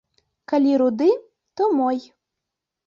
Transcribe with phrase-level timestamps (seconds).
[0.53, 1.11] Калі руды,
[1.61, 2.05] то мой.